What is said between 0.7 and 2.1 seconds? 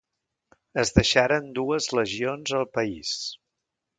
Es deixaren dues